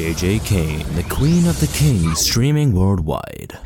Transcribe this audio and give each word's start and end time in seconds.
JJ 0.00 0.46
Kane, 0.46 0.94
the 0.94 1.02
Queen 1.02 1.46
of 1.46 1.60
the 1.60 1.66
Kings, 1.66 2.20
streaming 2.20 2.72
worldwide. 2.72 3.58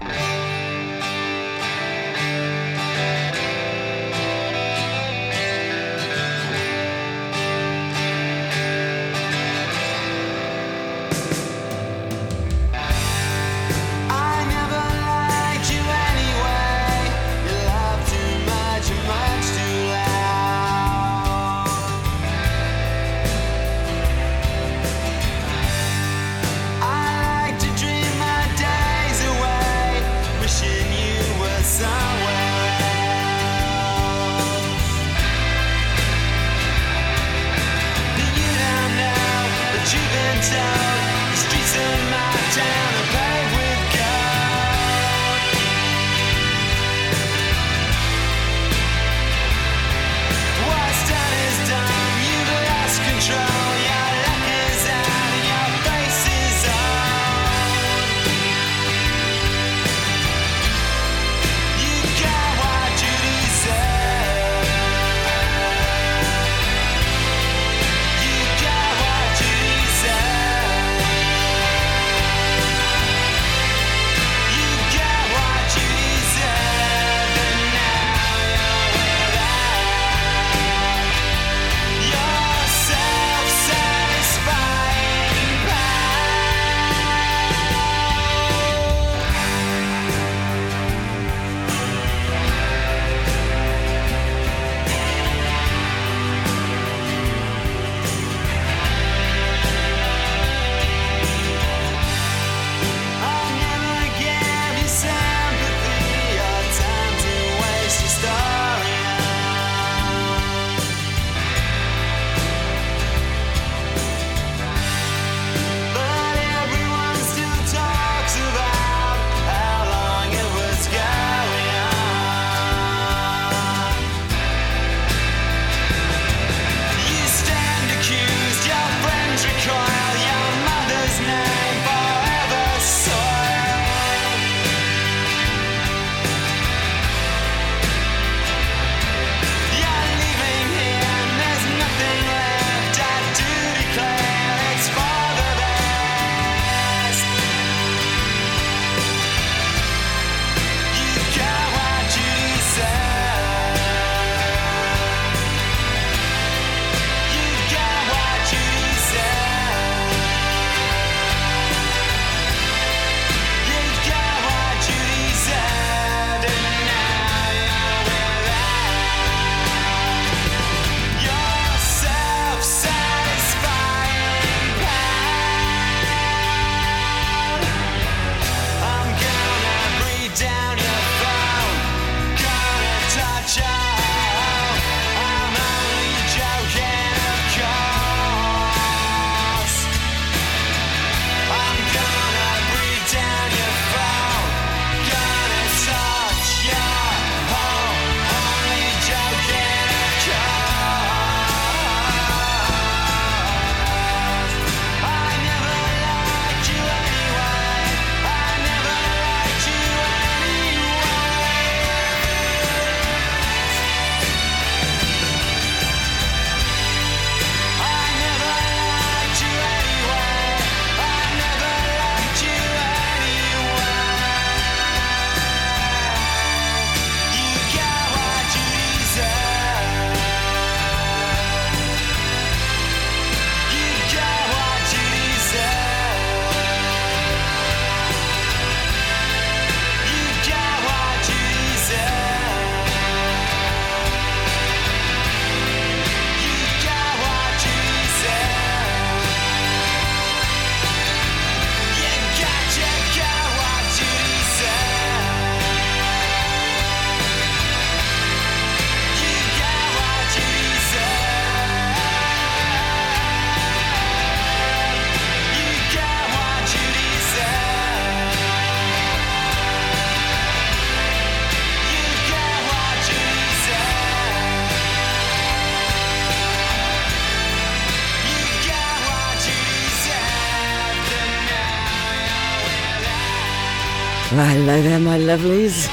Hello 284.75 284.89
there, 284.89 284.99
my 284.99 285.17
lovelies. 285.17 285.87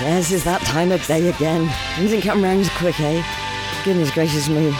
Yes, 0.00 0.32
it's 0.32 0.44
that 0.44 0.62
time 0.62 0.90
of 0.90 1.06
day 1.06 1.28
again. 1.28 1.68
It 1.98 2.04
doesn't 2.04 2.22
come 2.22 2.42
round 2.42 2.60
as 2.60 2.70
quick, 2.70 2.98
eh? 2.98 3.22
Goodness 3.84 4.10
gracious 4.10 4.48
me. 4.48 4.70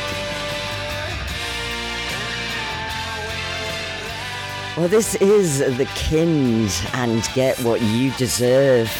Well, 4.74 4.88
this 4.88 5.16
is 5.16 5.58
the 5.58 5.84
Kynd 5.84 6.94
and 6.94 7.28
Get 7.34 7.58
What 7.58 7.82
You 7.82 8.10
Deserve. 8.12 8.90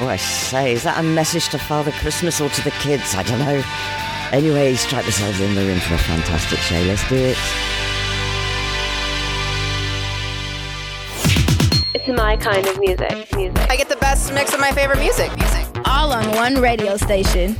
Oh, 0.00 0.06
I 0.06 0.16
say, 0.16 0.72
is 0.72 0.82
that 0.82 0.98
a 0.98 1.02
message 1.02 1.48
to 1.48 1.58
Father 1.58 1.92
Christmas 1.92 2.42
or 2.42 2.50
to 2.50 2.62
the 2.62 2.72
kids? 2.72 3.14
I 3.14 3.22
don't 3.22 3.38
know. 3.38 3.62
Anyway, 4.32 4.74
strap 4.74 5.04
yourselves 5.04 5.40
in, 5.40 5.54
the 5.54 5.64
room 5.64 5.80
for 5.80 5.94
a 5.94 5.98
fantastic 5.98 6.58
show. 6.58 6.78
Let's 6.82 7.08
do 7.08 7.16
it. 7.16 7.38
my 12.30 12.36
kind 12.36 12.64
of 12.64 12.78
music. 12.78 13.10
Music. 13.34 13.58
I 13.68 13.76
get 13.76 13.88
the 13.88 13.96
best 13.96 14.32
mix 14.32 14.54
of 14.54 14.60
my 14.60 14.70
favorite 14.70 15.00
music. 15.00 15.36
Music. 15.36 15.66
All 15.84 16.12
on 16.12 16.24
one 16.36 16.60
radio 16.60 16.96
station. 16.96 17.56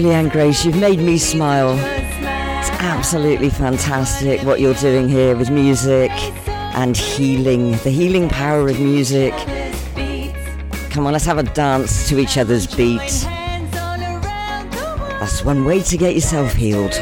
Julie 0.00 0.14
Ann 0.14 0.28
Grace, 0.30 0.64
you've 0.64 0.80
made 0.80 0.98
me 0.98 1.18
smile. 1.18 1.74
It's 1.74 2.70
absolutely 2.80 3.50
fantastic 3.50 4.40
what 4.44 4.58
you're 4.58 4.72
doing 4.72 5.10
here 5.10 5.36
with 5.36 5.50
music 5.50 6.10
and 6.48 6.96
healing, 6.96 7.72
the 7.72 7.90
healing 7.90 8.26
power 8.30 8.66
of 8.70 8.80
music. 8.80 9.34
Come 10.88 11.06
on, 11.06 11.12
let's 11.12 11.26
have 11.26 11.36
a 11.36 11.42
dance 11.42 12.08
to 12.08 12.18
each 12.18 12.38
other's 12.38 12.66
beat. 12.66 13.26
That's 15.20 15.44
one 15.44 15.66
way 15.66 15.82
to 15.82 15.98
get 15.98 16.14
yourself 16.14 16.54
healed. 16.54 16.94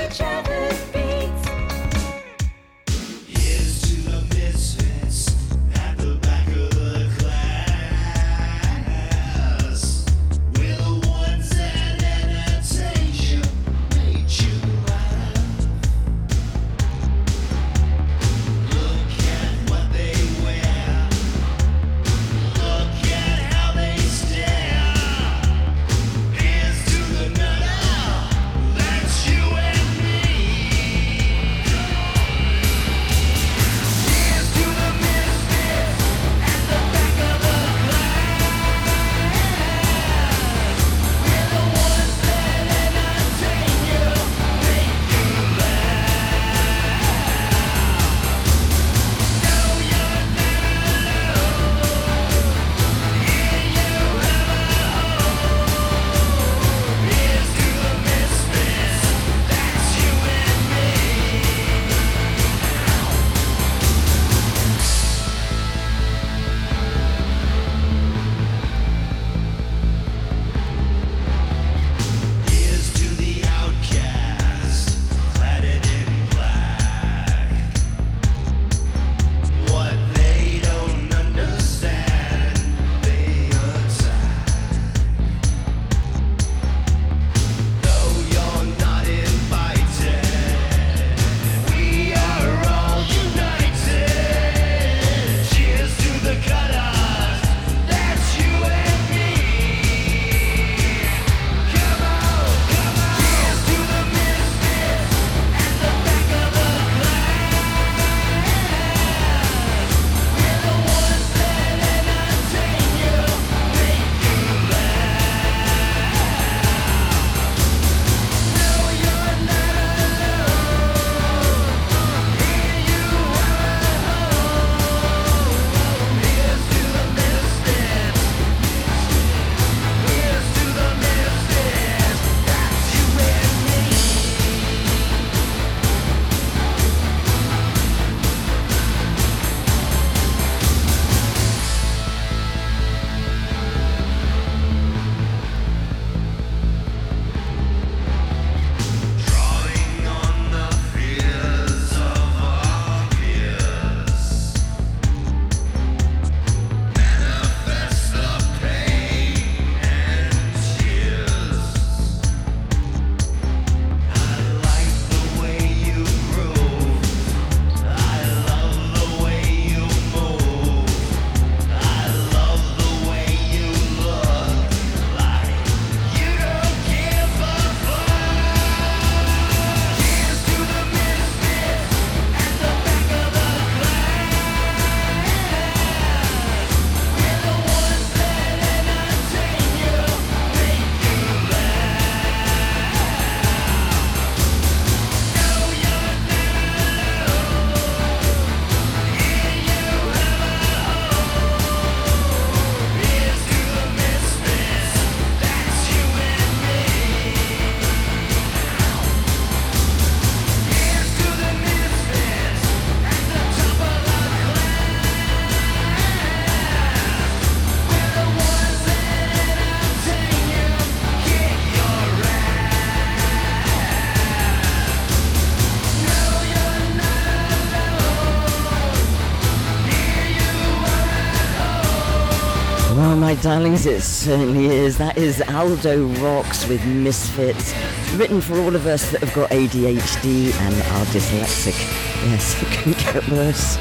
Darlings, 233.42 233.86
it 233.86 234.02
certainly 234.02 234.66
is. 234.66 234.98
That 234.98 235.16
is 235.16 235.40
Aldo 235.42 236.08
Rox 236.14 236.68
with 236.68 236.84
Misfits, 236.84 237.72
written 238.16 238.40
for 238.40 238.58
all 238.58 238.74
of 238.74 238.86
us 238.86 239.10
that 239.12 239.20
have 239.22 239.32
got 239.34 239.50
ADHD 239.50 240.52
and 240.52 240.74
are 240.74 241.04
dyslexic. 241.06 241.78
Yes, 242.26 242.60
it 242.62 242.68
can 242.68 242.92
get 242.92 243.28
worse. 243.28 243.76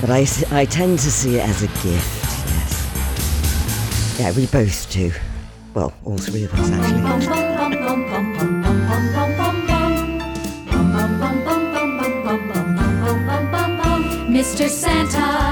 But 0.00 0.10
I, 0.10 0.26
I 0.50 0.64
tend 0.64 0.98
to 1.00 1.10
see 1.10 1.36
it 1.36 1.48
as 1.48 1.62
a 1.62 1.68
gift, 1.68 2.24
yes. 2.48 4.18
Yeah, 4.18 4.32
we 4.32 4.46
both 4.46 4.90
do. 4.90 5.12
Well, 5.74 5.92
all 6.04 6.18
three 6.18 6.44
of 6.44 6.54
us 6.54 6.70
actually. 6.70 7.02
Mr. 14.32 14.68
Santa, 14.68 15.51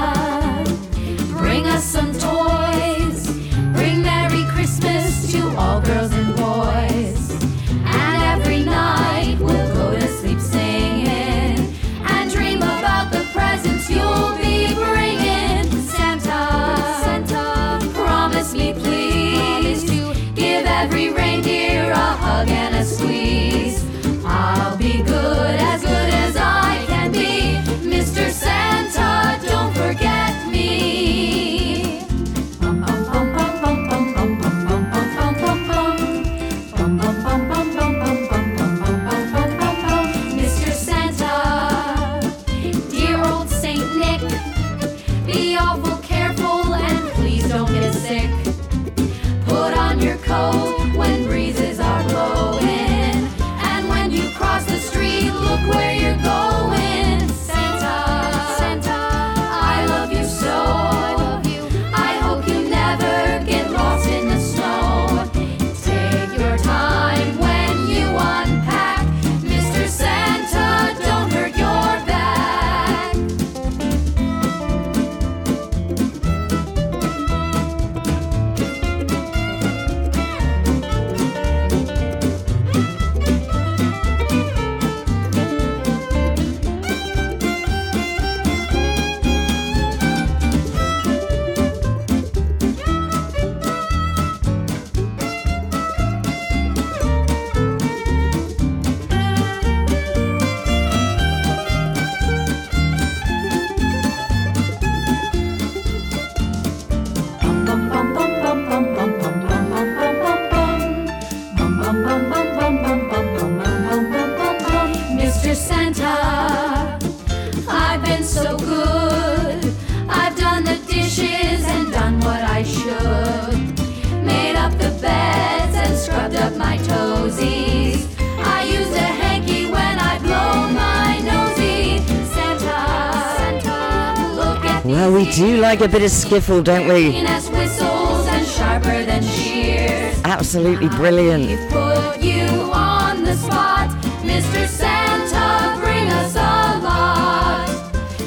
like 135.71 135.79
a 135.79 135.87
bit 135.87 136.03
of 136.03 136.11
skiffle, 136.11 136.61
don't 136.61 136.85
we? 136.85 137.11
Clean 137.11 137.25
as 137.27 137.49
whistles 137.49 138.27
and 138.27 138.45
sharper 138.45 139.05
than 139.05 139.23
shears. 139.23 140.19
Absolutely 140.25 140.89
brilliant. 140.89 141.47
We've 141.47 141.69
put 141.69 142.19
you 142.19 142.43
on 142.73 143.23
the 143.23 143.33
spot, 143.35 143.89
Mr. 144.21 144.67
Santa. 144.67 145.79
Bring 145.79 146.09
us 146.09 146.35
a 146.35 146.77
lot, 146.83 147.69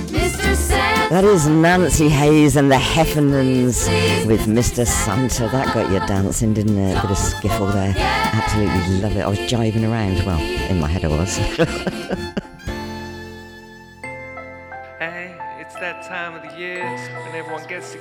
Mr. 0.09 0.57
Santa. 0.57 1.11
That 1.11 1.25
is 1.25 1.47
Nancy 1.47 2.09
Hays 2.09 2.57
and 2.57 2.71
the 2.71 2.77
Heffernans 2.77 3.87
with 4.27 4.47
Mr. 4.47 4.87
Santa. 4.87 5.47
That 5.49 5.75
got 5.75 5.93
you 5.93 5.99
dancing, 6.07 6.55
didn't 6.55 6.79
it? 6.79 6.97
A 6.97 7.03
bit 7.03 7.11
of 7.11 7.19
skiffle 7.19 7.71
there. 7.75 7.93
Absolutely 7.99 9.03
love 9.03 9.17
it. 9.19 9.21
I 9.21 9.29
was 9.29 9.39
jiving 9.41 9.87
around. 9.87 10.25
Well, 10.25 10.41
in 10.71 10.81
my 10.81 10.89
head 10.89 11.05
I 11.05 11.09
was. 11.09 12.01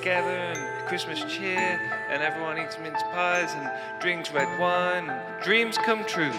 together 0.04 0.32
and 0.32 0.86
Christmas 0.86 1.24
cheer, 1.34 1.80
and 2.10 2.22
everyone 2.22 2.60
eats 2.60 2.78
mince 2.78 3.02
pies 3.04 3.54
and 3.54 4.02
drinks 4.02 4.34
red 4.34 4.60
wine, 4.60 5.10
and 5.10 5.42
dreams 5.42 5.78
come 5.78 6.04
true. 6.04 6.34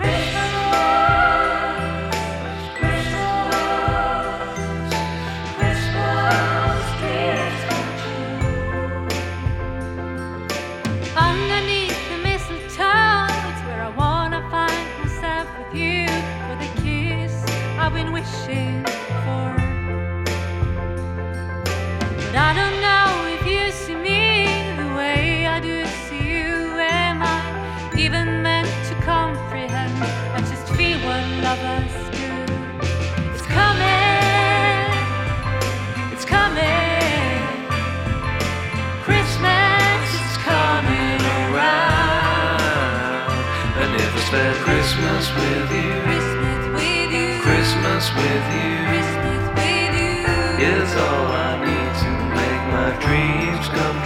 Underneath 0.00 1.77
Spent 44.28 44.56
Christmas 44.58 45.32
with 45.36 45.72
you. 45.72 46.02
Christmas 46.04 46.60
with 46.76 47.12
you. 47.16 47.40
Christmas 47.40 48.12
with 48.12 48.46
you 48.60 48.76
Christmas 48.92 49.42
with 49.56 49.94
you. 49.96 50.68
is 50.68 50.92
all 50.96 51.26
I 51.32 51.56
need 51.64 51.92
to 52.04 52.12
make 52.36 52.62
my 52.76 52.90
dreams 53.00 53.66
come 53.72 53.97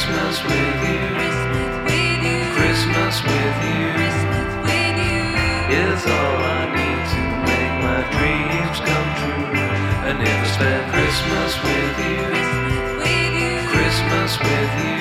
Christmas 0.00 0.40
with 0.44 0.80
you. 0.88 1.04
Christmas 2.56 3.22
with 3.22 3.56
you. 3.68 3.88
Is 5.76 6.04
all 6.06 6.36
I 6.40 6.72
need 6.72 7.04
to 7.12 7.22
make 7.44 7.74
my 7.84 8.00
dreams 8.16 8.78
come 8.80 9.10
true. 9.20 9.60
I 10.08 10.16
never 10.16 10.46
spend 10.56 10.82
Christmas 10.88 11.52
with 11.64 11.96
you. 12.08 12.22
Christmas 13.68 14.32
with 14.40 14.72
you. 14.80 15.00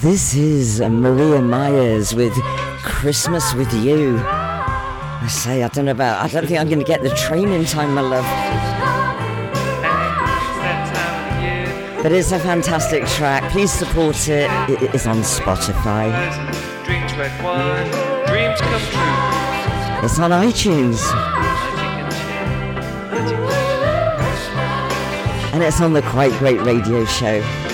This 0.00 0.34
is 0.34 0.80
Maria 0.80 1.40
Meyers 1.40 2.14
with. 2.14 2.67
Christmas 2.98 3.54
with 3.54 3.72
You. 3.74 4.18
I 4.18 5.28
say, 5.30 5.62
I 5.62 5.68
don't 5.68 5.84
know 5.84 5.92
about, 5.92 6.20
I 6.20 6.26
don't 6.26 6.48
think 6.48 6.58
I'm 6.58 6.66
going 6.66 6.80
to 6.80 6.84
get 6.84 7.00
the 7.00 7.10
train 7.10 7.48
in 7.50 7.64
time, 7.64 7.94
my 7.94 8.00
love. 8.00 8.24
It's 8.24 8.32
that 10.58 10.92
time 10.92 11.14
of 11.14 11.28
the 11.36 11.42
year. 11.94 12.02
But 12.02 12.10
it's 12.10 12.32
a 12.32 12.40
fantastic 12.40 13.06
track. 13.06 13.48
Please 13.52 13.70
support 13.70 14.28
it. 14.28 14.50
It 14.68 14.92
is 14.96 15.06
on 15.06 15.18
Spotify. 15.18 16.10
and 16.10 16.84
Drinks 16.84 17.14
red 17.14 17.30
wine. 17.44 17.86
Dreams 18.26 18.60
come 18.60 18.80
true. 18.90 20.04
It's 20.04 20.18
on 20.18 20.32
iTunes. 20.32 21.00
Magic 21.14 21.78
and 22.02 22.10
cheer. 22.18 22.46
Magic 23.12 23.38
and 25.52 25.54
And 25.54 25.62
it's 25.62 25.80
on 25.80 25.92
the 25.92 26.02
Quite 26.02 26.32
Great 26.40 26.60
Radio 26.62 27.04
Show. 27.04 27.67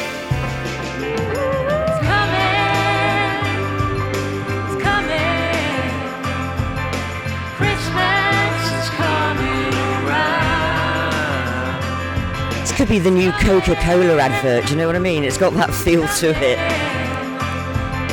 Could 12.85 12.91
be 12.91 12.99
the 12.99 13.11
new 13.11 13.33
Coca 13.41 13.75
Cola 13.77 14.21
advert, 14.21 14.67
do 14.67 14.73
you 14.73 14.77
know 14.77 14.87
what 14.87 14.95
I 14.95 14.99
mean? 14.99 15.25
It's 15.25 15.39
got 15.39 15.55
that 15.55 15.73
feel 15.73 16.07
to 16.21 16.29
it. 16.37 16.59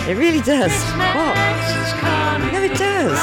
It 0.08 0.16
really 0.16 0.40
does. 0.40 0.72
What? 1.12 1.36
No, 2.54 2.64
it 2.64 2.78
does. 2.80 3.20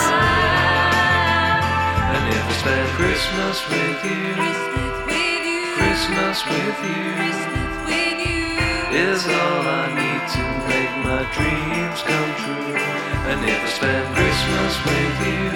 I 2.05 2.21
spend 2.53 2.89
Christmas 3.01 3.65
with 3.65 4.05
you, 4.05 4.37
Christmas 5.73 6.45
with 6.53 6.85
you 6.85 7.17
is 9.09 9.25
all 9.25 9.65
I 9.65 9.89
need 9.97 10.29
to 10.37 10.45
make 10.69 10.93
my 11.01 11.25
dreams 11.33 12.05
come 12.05 12.31
true. 12.45 12.77
I 13.25 13.41
spend 13.73 14.05
Christmas 14.13 14.77
with 14.85 15.17
you, 15.25 15.49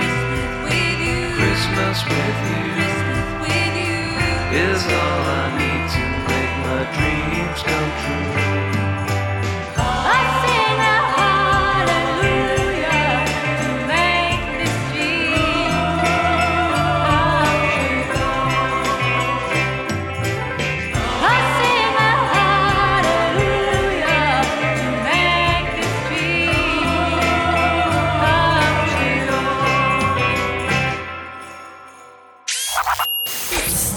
Christmas 1.36 2.00
with 2.08 2.38
you 2.48 2.82
is 4.54 4.84
all 4.84 4.92
I 4.92 5.58
need 5.58 5.71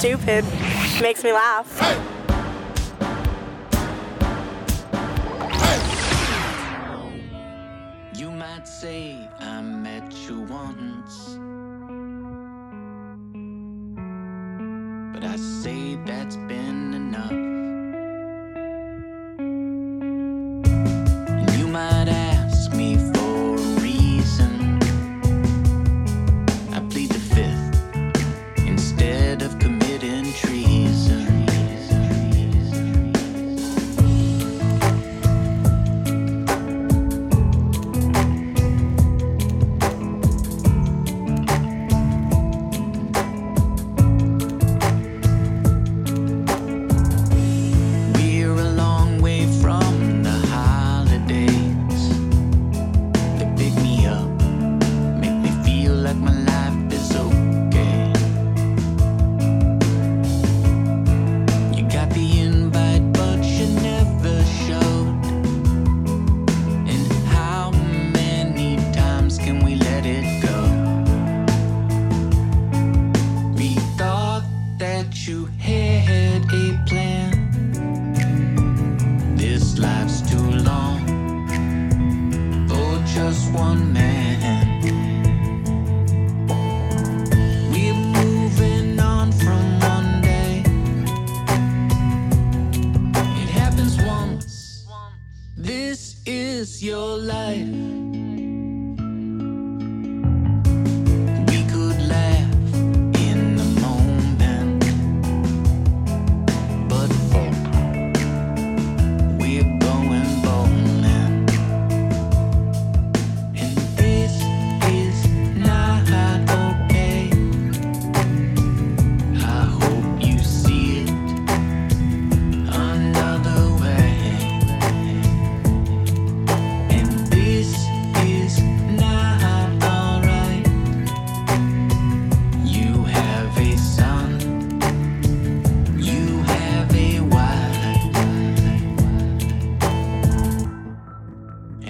Stupid. 0.05 0.45
Makes 1.01 1.23
me 1.23 1.33
laugh. 1.33 1.67
You 1.81 2.04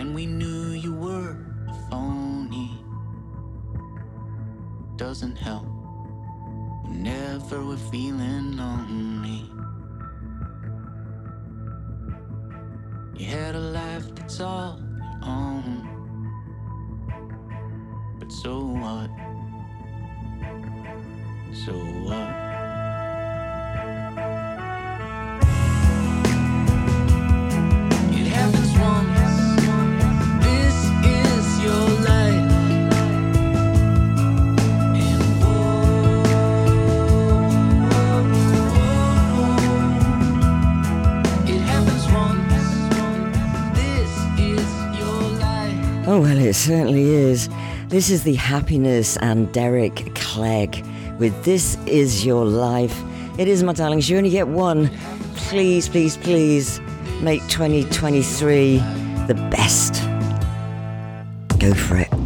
and 0.06 0.14
we 0.14 0.28
knew 0.28 0.70
you 0.74 0.94
were 0.94 1.36
a 1.68 1.74
phony. 1.90 2.70
Doesn't 4.98 5.36
help 5.36 5.66
whenever 6.84 7.66
we're 7.66 7.86
feeling 7.92 8.56
lonely. 8.56 9.50
You 13.18 13.26
had 13.26 13.56
a 13.56 13.60
life 13.60 14.14
that's 14.14 14.40
all 14.42 14.80
your 14.80 15.20
own, 15.24 15.90
but 18.20 18.32
so 18.32 18.60
what? 18.60 19.10
So 21.66 21.74
what? 22.06 22.25
Oh, 46.16 46.22
well, 46.22 46.38
it 46.38 46.54
certainly 46.54 47.10
is. 47.10 47.50
This 47.90 48.10
is 48.10 48.24
The 48.24 48.36
Happiness 48.36 49.18
and 49.18 49.52
Derek 49.52 50.16
Clegg 50.16 50.82
with 51.20 51.44
This 51.44 51.78
Is 51.88 52.26
Your 52.26 52.46
Life. 52.46 52.98
It 53.38 53.50
is, 53.50 53.64
my 53.64 53.74
darlings, 53.74 54.10
you 54.10 54.16
only 54.16 54.30
get 54.30 54.48
one. 54.48 54.88
Please, 55.36 55.90
please, 55.90 56.16
please 56.16 56.80
make 57.20 57.42
2023 57.50 58.78
the 59.28 59.34
best. 59.52 59.96
Go 61.60 61.74
for 61.74 61.98
it. 61.98 62.25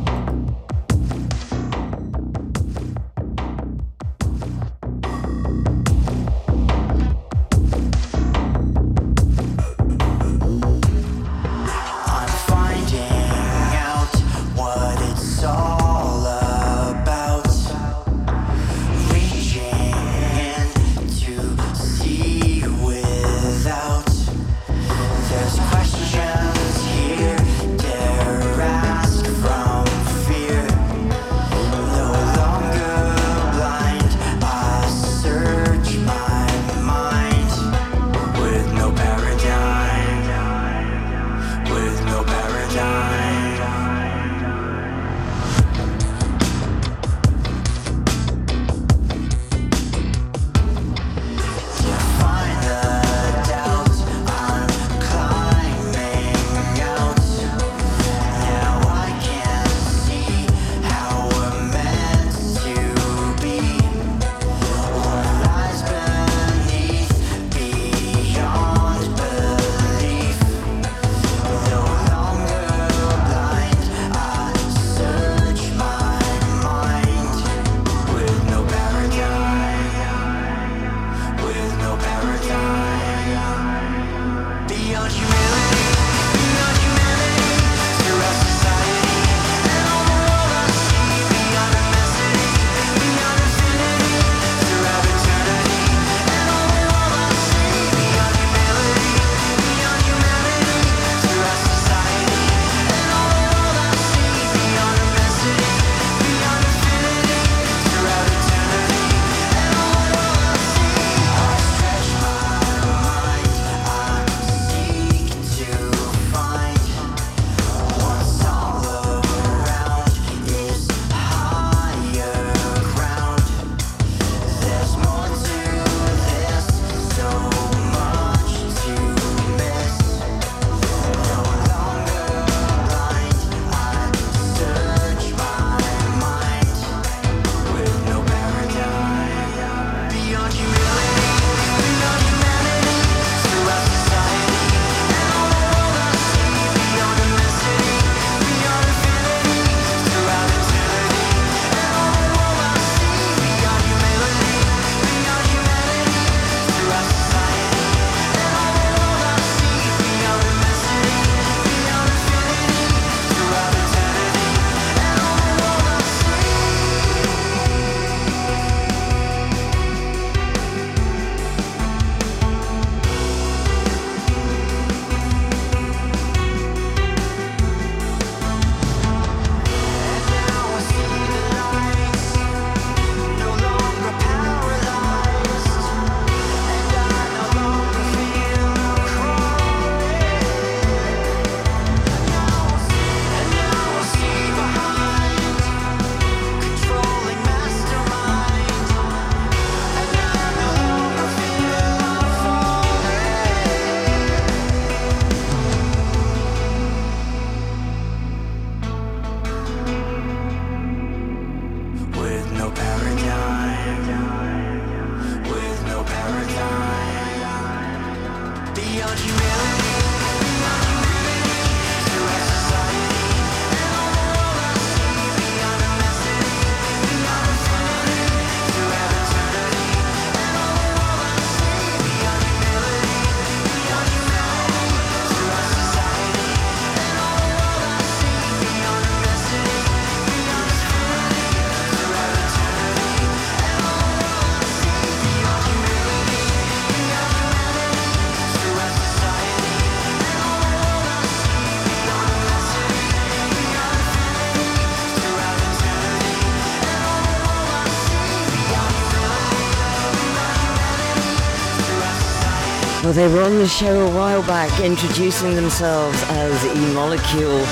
Well, 263.09 263.15
they 263.15 263.33
were 263.33 263.41
on 263.41 263.55
the 263.55 263.67
show 263.67 264.05
a 264.05 264.15
while 264.15 264.43
back 264.43 264.79
introducing 264.81 265.55
themselves 265.55 266.21
as 266.27 266.63
E 266.63 266.93
Molecule, 266.93 267.65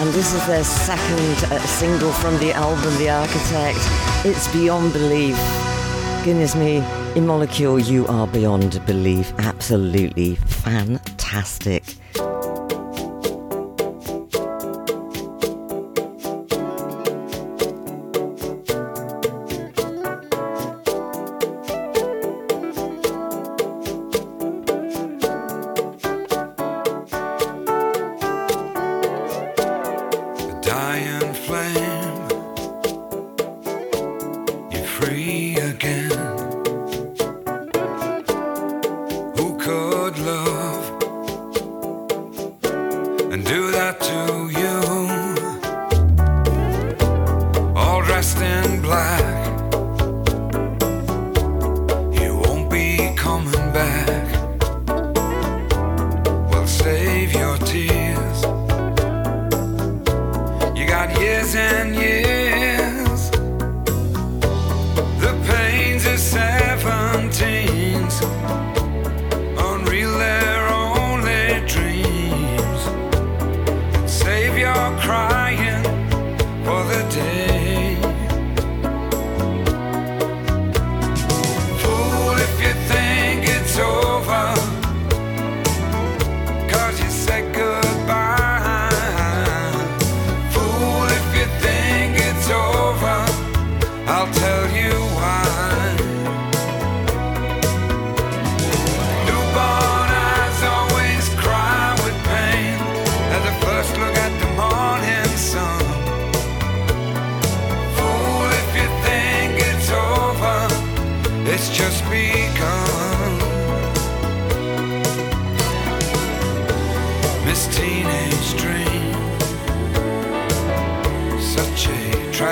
and 0.00 0.12
this 0.12 0.34
is 0.34 0.44
their 0.48 0.64
second 0.64 1.52
uh, 1.52 1.60
single 1.60 2.10
from 2.10 2.36
the 2.38 2.52
album 2.52 2.92
The 2.98 3.08
Architect. 3.08 3.78
It's 4.26 4.52
Beyond 4.52 4.92
Belief. 4.92 5.36
Goodness 6.24 6.56
me, 6.56 6.82
E 7.14 7.20
Molecule, 7.20 7.78
you 7.78 8.08
are 8.08 8.26
beyond 8.26 8.84
belief. 8.84 9.32
Absolutely 9.38 10.34
fantastic. 10.34 11.84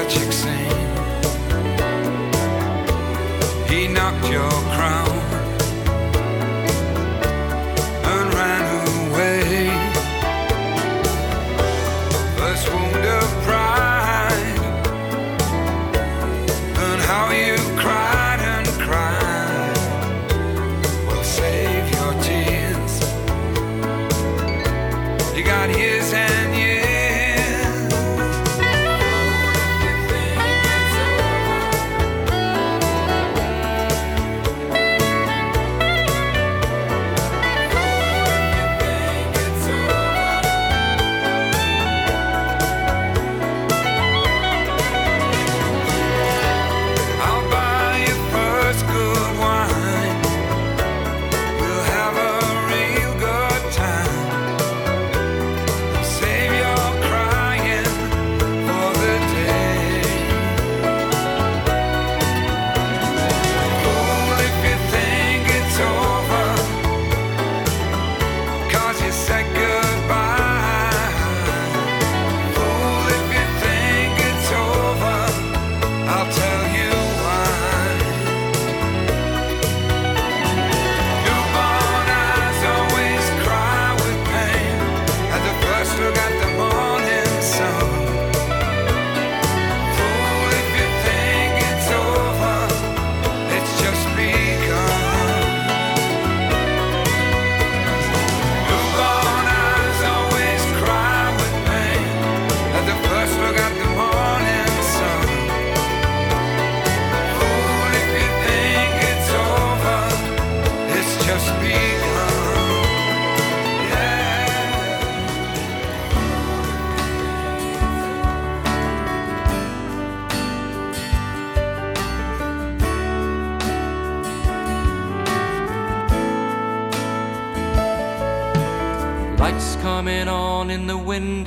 Tragic 0.00 0.32
scene. 0.32 0.70
He 3.68 3.86
knocked 3.88 4.30
your 4.30 4.50
crown 4.74 5.09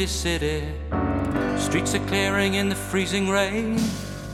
windy 0.04 0.12
city. 0.12 0.64
Streets 1.58 1.96
are 1.96 2.06
clearing 2.08 2.56
in 2.56 2.68
the 2.68 2.76
freezing 2.76 3.30
rain. 3.30 3.80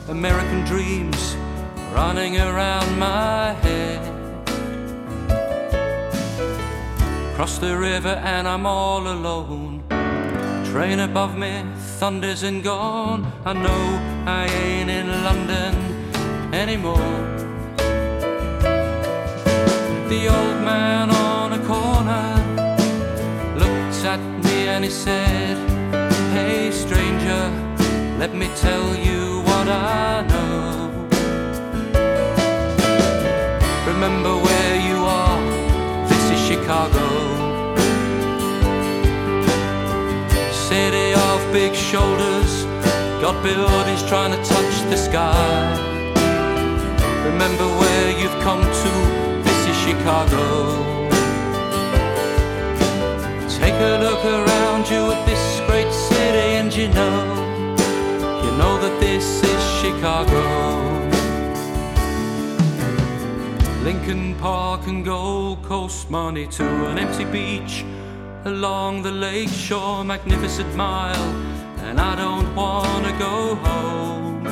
American 0.07 0.65
dreams 0.65 1.35
running 1.93 2.37
around 2.37 2.97
my 2.97 3.53
head. 3.61 4.01
Cross 7.35 7.59
the 7.59 7.77
river 7.77 8.15
and 8.23 8.47
I'm 8.47 8.65
all 8.65 9.07
alone. 9.07 9.83
Train 10.71 10.99
above 11.01 11.37
me 11.37 11.63
thunders 11.99 12.43
and 12.43 12.63
gone. 12.63 13.31
I 13.45 13.53
know 13.53 13.83
I 14.25 14.47
ain't 14.47 14.89
in 14.89 15.07
London 15.23 15.73
anymore. 16.51 17.19
The 20.09 20.21
old 20.29 20.61
man 20.63 21.28
and 24.79 24.85
he 24.85 24.91
said, 24.91 25.57
Hey 26.31 26.71
stranger, 26.71 27.43
let 28.17 28.33
me 28.33 28.47
tell 28.55 28.95
you 28.95 29.41
what 29.41 29.67
I 29.67 30.25
know. 30.31 30.89
Remember 33.85 34.37
where 34.37 34.75
you 34.89 34.99
are, 35.03 35.41
this 36.07 36.23
is 36.31 36.39
Chicago. 36.47 37.07
City 40.69 41.11
of 41.27 41.39
big 41.51 41.75
shoulders, 41.75 42.63
got 43.19 43.35
buildings 43.43 44.01
trying 44.07 44.31
to 44.31 44.41
touch 44.47 44.75
the 44.91 44.95
sky. 44.95 45.75
Remember 47.25 47.67
where 47.81 48.17
you've 48.17 48.39
come 48.47 48.61
to, 48.61 48.91
this 49.43 49.61
is 49.71 49.77
Chicago. 49.85 50.98
Take 53.69 53.81
a 53.81 54.03
look 54.03 54.25
around 54.25 54.89
you 54.89 55.11
at 55.11 55.27
this 55.27 55.61
great 55.67 55.93
city 55.93 56.57
and 56.57 56.75
you 56.75 56.87
know, 56.87 57.77
you 58.43 58.51
know 58.57 58.79
that 58.81 58.99
this 58.99 59.43
is 59.43 59.63
Chicago. 59.79 60.41
Lincoln 63.83 64.33
Park 64.39 64.87
and 64.87 65.05
Gold 65.05 65.61
Coast 65.61 66.09
money 66.09 66.47
to 66.47 66.65
an 66.87 66.97
empty 66.97 67.25
beach 67.25 67.85
along 68.45 69.03
the 69.03 69.11
lake 69.11 69.49
shore, 69.49 70.03
magnificent 70.03 70.73
mile 70.73 71.29
and 71.85 72.01
I 72.01 72.15
don't 72.15 72.55
wanna 72.55 73.15
go 73.19 73.53
home. 73.53 74.49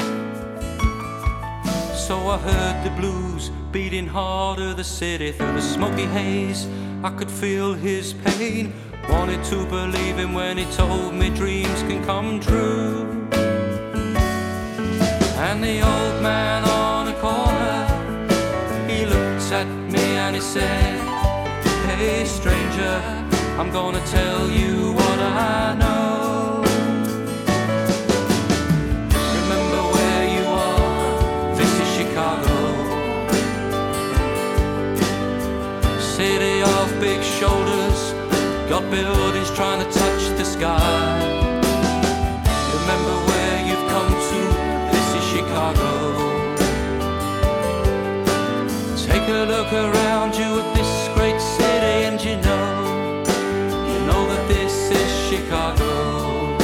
So 1.95 2.19
I 2.27 2.37
heard 2.37 2.83
the 2.83 2.91
blues 3.01 3.49
beating 3.71 4.05
harder 4.05 4.75
the 4.75 4.83
city 4.83 5.31
through 5.31 5.53
the 5.53 5.61
smoky 5.61 6.05
haze. 6.05 6.67
I 7.03 7.09
could 7.09 7.31
feel 7.31 7.73
his 7.73 8.13
pain. 8.13 8.73
Wanted 9.09 9.43
to 9.45 9.65
believe 9.65 10.17
him 10.17 10.33
when 10.33 10.57
he 10.57 10.65
told 10.65 11.13
me 11.13 11.29
dreams 11.29 11.81
can 11.83 12.03
come 12.05 12.39
true. 12.39 13.07
And 15.47 15.63
the 15.63 15.81
old 15.81 16.21
man 16.21 16.63
on 16.63 17.07
a 17.07 17.13
corner, 17.19 17.85
he 18.89 19.05
looked 19.05 19.51
at 19.51 19.67
me 19.67 20.17
and 20.23 20.35
he 20.35 20.41
said, 20.41 20.99
Hey 21.85 22.25
stranger, 22.25 23.01
I'm 23.57 23.71
gonna 23.71 24.03
tell 24.07 24.49
you 24.49 24.93
what 24.93 25.19
I 25.19 25.75
know. 25.81 26.63
Remember 29.39 29.81
where 29.95 30.23
you 30.35 30.45
are, 30.47 31.55
this 31.55 31.71
is 31.83 31.89
Chicago. 31.97 32.57
City 35.99 36.61
of 36.61 36.99
big 36.99 37.21
shoulders, 37.23 37.76
got 38.69 38.83
buildings 38.91 39.49
trying 39.51 39.79
to 39.79 39.89
touch 39.91 40.23
the 40.37 40.43
sky. 40.43 41.19
Remember 42.79 43.15
where 43.29 43.65
you've 43.65 43.87
come 43.87 44.11
to, 44.29 44.39
this 44.91 45.07
is 45.15 45.23
Chicago. 45.33 45.91
Take 49.07 49.27
a 49.29 49.45
look 49.47 49.71
around 49.71 50.35
you 50.35 50.59
at 50.59 50.75
this 50.75 50.91
great 51.15 51.39
city 51.39 51.95
and 52.09 52.19
you 52.21 52.35
know, 52.47 53.23
you 53.89 53.99
know 54.05 54.27
that 54.31 54.43
this 54.49 54.91
is 54.91 55.11
Chicago. 55.29 56.57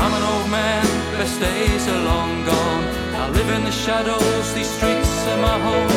I'm 0.00 0.12
an 0.18 0.24
old 0.32 0.50
man, 0.50 0.86
best 1.18 1.38
days 1.38 1.86
are 1.86 2.02
long 2.04 2.46
gone. 2.46 2.84
I 3.14 3.28
live 3.28 3.50
in 3.50 3.64
the 3.64 3.72
shadows, 3.72 4.54
these 4.54 4.70
streets 4.70 5.26
are 5.28 5.40
my 5.42 5.58
home. 5.68 5.92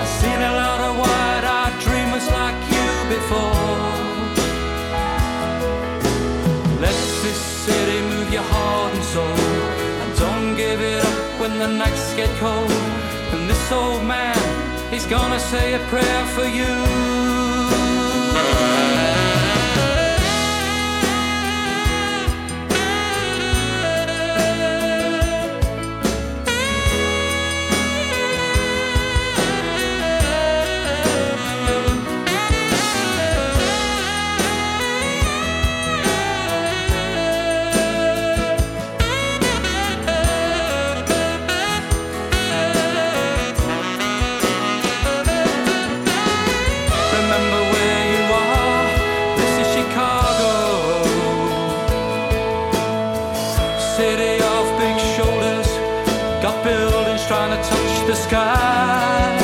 I've 0.00 0.14
seen 0.22 0.40
a 0.50 0.52
lot 0.62 0.80
of 0.80 0.98
wide-eyed 0.98 1.80
dreamers 1.80 2.30
like 2.30 2.69
you 2.69 2.69
before. 3.10 3.90
Let 6.86 6.96
this 7.24 7.40
city 7.66 7.98
move 8.12 8.32
your 8.32 8.46
heart 8.54 8.94
and 8.94 9.04
soul, 9.14 9.38
and 10.02 10.10
don't 10.24 10.56
give 10.56 10.80
it 10.80 11.04
up 11.04 11.40
when 11.40 11.58
the 11.58 11.66
nights 11.66 12.14
get 12.14 12.30
cold. 12.38 12.70
And 13.32 13.50
this 13.50 13.72
old 13.72 14.02
man, 14.04 14.38
he's 14.92 15.06
gonna 15.06 15.40
say 15.40 15.74
a 15.74 15.80
prayer 15.90 16.24
for 16.36 16.46
you. 16.58 17.59
Trying 57.30 57.56
to 57.56 57.62
touch 57.68 58.06
the 58.08 58.14
sky. 58.16 59.38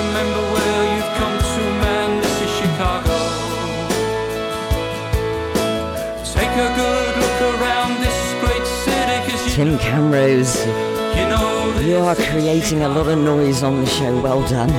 Remember 0.00 0.42
where 0.54 0.82
you've 0.94 1.12
come 1.20 1.36
to, 1.52 1.62
man. 1.84 2.10
This 2.22 2.36
is 2.40 2.50
Chicago. 2.60 3.16
Take 6.24 6.54
a 6.56 6.70
good 6.80 7.12
look 7.20 7.38
around 7.52 8.00
this 8.00 8.20
great 8.40 8.66
city, 8.80 9.54
Tim 9.54 9.76
Camrose, 9.76 10.56
you 11.18 11.28
know 11.28 11.78
you 11.84 11.96
are 11.98 12.14
creating 12.14 12.80
a 12.80 12.88
lot 12.88 13.08
of 13.08 13.18
noise 13.18 13.62
on 13.62 13.82
the 13.82 13.86
show. 13.86 14.18
Well 14.22 14.40
done. 14.48 14.70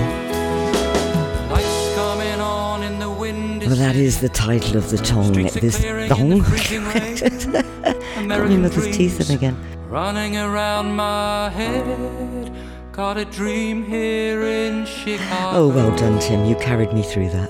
lights 1.51 1.93
coming 1.93 2.39
on 2.39 2.81
in 2.81 2.97
the 2.97 3.11
wind. 3.11 3.61
Well, 3.61 3.75
that 3.75 3.95
is 3.95 4.21
the 4.21 4.29
title 4.29 4.77
of 4.77 4.89
the 4.89 4.97
tong. 4.97 5.33
This 5.33 5.77
thong. 6.09 6.39
Got 8.27 8.47
my 8.47 8.57
mother's 8.57 8.97
teeth 8.97 9.29
in 9.29 9.35
again. 9.37 9.80
Running 9.91 10.37
around 10.37 10.95
my 10.95 11.49
head. 11.49 12.55
Got 12.93 13.17
a 13.17 13.25
dream 13.25 13.83
here 13.83 14.41
in 14.41 14.85
Chicago. 14.85 15.57
Oh, 15.57 15.67
well 15.67 15.93
done, 15.97 16.17
Tim. 16.21 16.45
You 16.45 16.55
carried 16.55 16.93
me 16.93 17.03
through 17.03 17.29
that. 17.31 17.49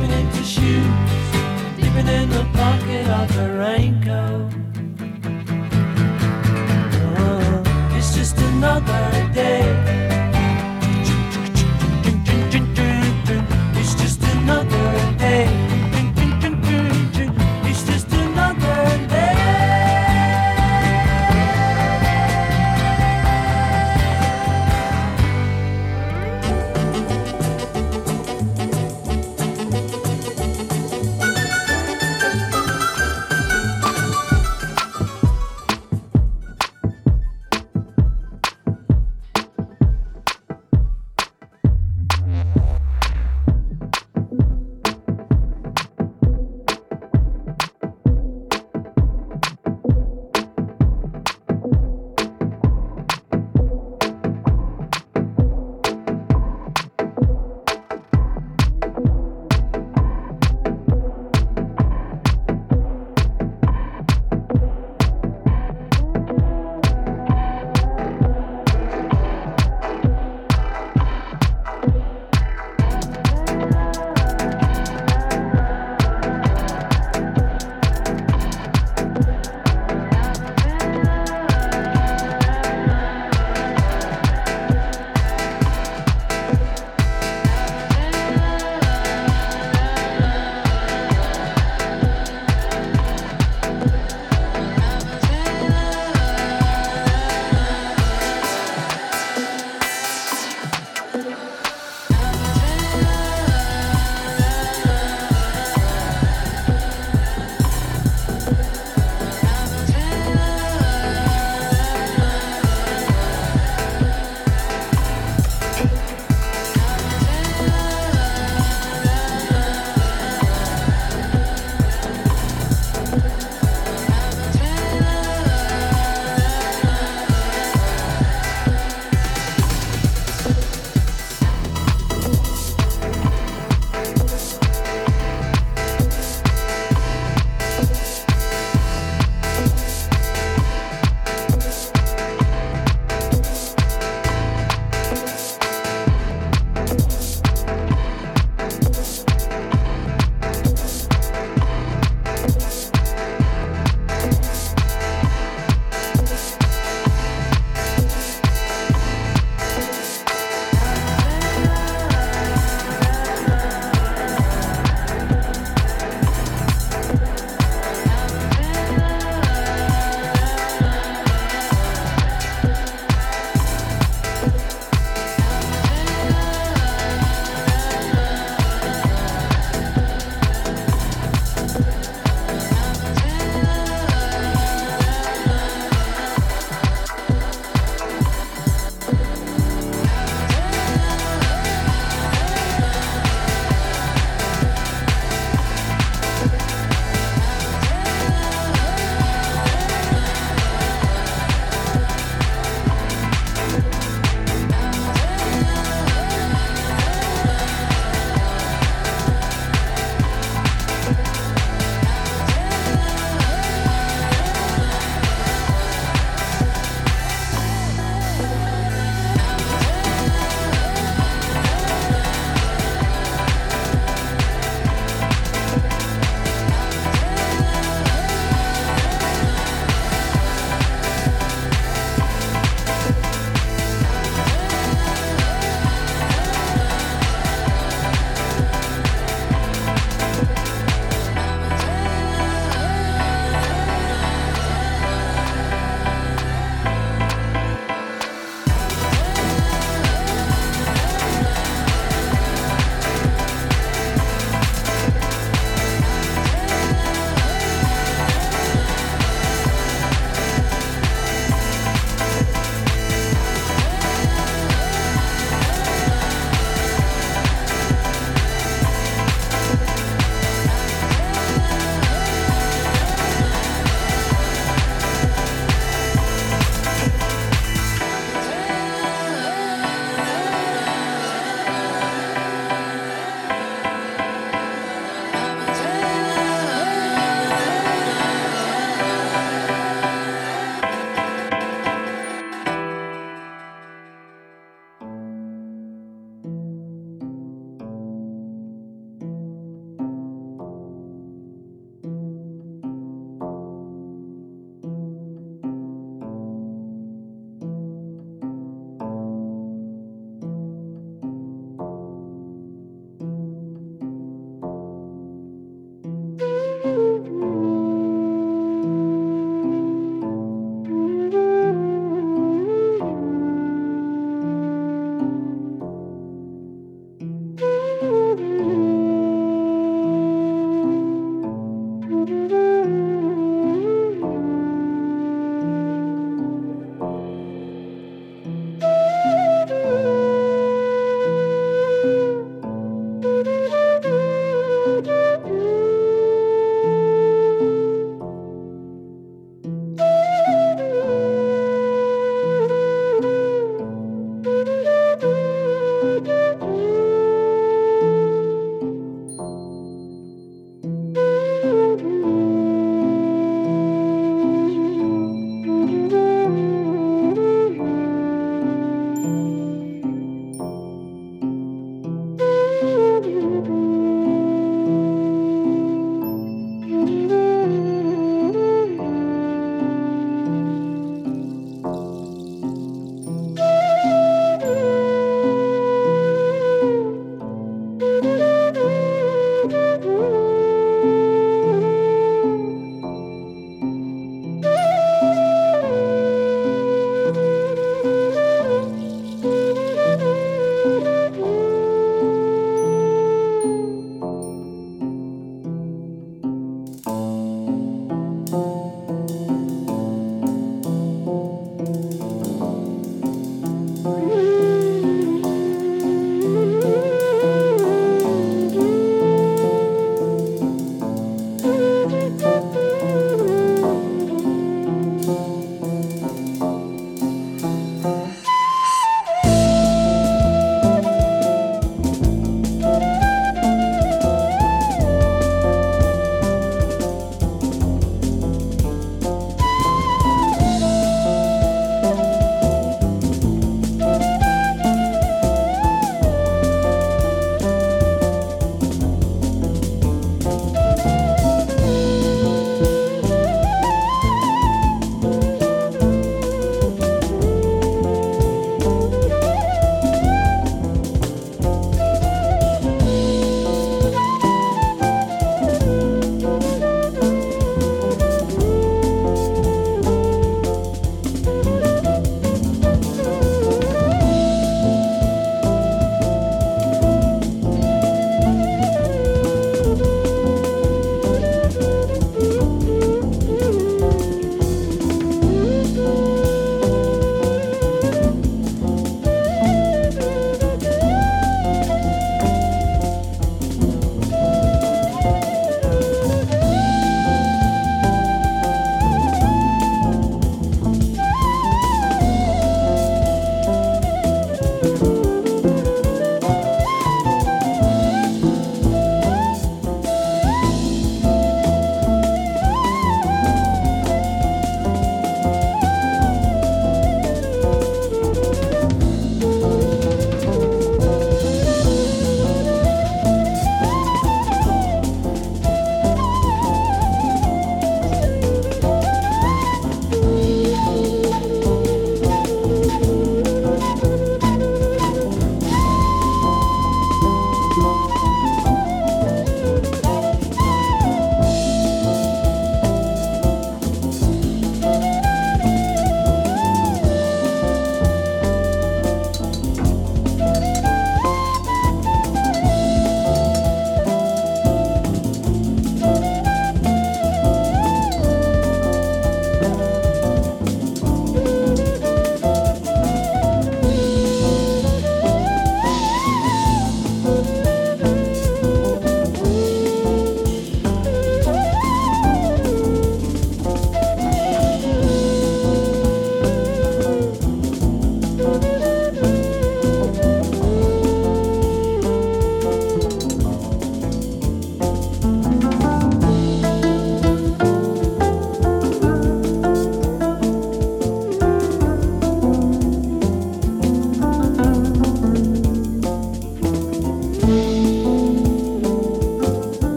Winter 0.00 0.44
shoes, 0.44 0.84
dipping 1.76 2.08
in 2.08 2.28
the 2.30 2.46
pocket 2.54 3.06
of 3.08 3.30
her 3.32 3.58
raincoat. 3.58 3.99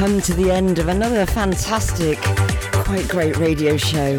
Come 0.00 0.18
to 0.18 0.32
the 0.32 0.50
end 0.50 0.78
of 0.78 0.88
another 0.88 1.26
fantastic, 1.26 2.18
quite 2.72 3.06
great 3.06 3.36
radio 3.36 3.76
show. 3.76 4.16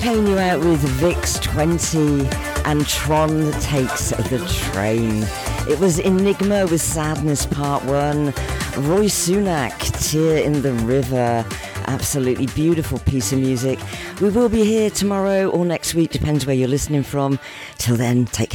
Playing 0.00 0.26
you 0.26 0.40
out 0.40 0.58
with 0.58 0.80
Vix 0.98 1.38
20 1.38 2.26
and 2.64 2.84
Tron 2.88 3.52
takes 3.60 4.10
the 4.10 4.44
train. 4.72 5.22
It 5.70 5.78
was 5.78 6.00
Enigma 6.00 6.66
with 6.66 6.80
Sadness 6.80 7.46
Part 7.46 7.84
1, 7.84 8.24
Roy 8.88 9.06
Sunak, 9.06 9.78
Tear 10.10 10.44
in 10.44 10.62
the 10.62 10.72
River. 10.72 11.46
Absolutely 11.86 12.46
beautiful 12.46 12.98
piece 12.98 13.32
of 13.32 13.38
music. 13.38 13.78
We 14.20 14.30
will 14.30 14.48
be 14.48 14.64
here 14.64 14.90
tomorrow 14.90 15.48
or 15.48 15.64
next 15.64 15.94
week, 15.94 16.10
depends 16.10 16.44
where 16.44 16.56
you're 16.56 16.66
listening 16.66 17.04
from. 17.04 17.38
Till 17.78 17.94
then, 17.94 18.24
take 18.24 18.51